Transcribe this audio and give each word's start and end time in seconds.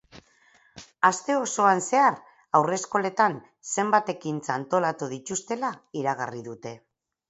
Aste 1.09 1.35
osoan 1.39 1.83
zehar 1.83 2.17
haurreskoletan 2.61 3.39
zenbait 3.77 4.13
ekintza 4.17 4.59
antolatu 4.59 5.15
dituztela 5.17 5.75
iragarri 6.05 6.49
dute. 6.53 6.79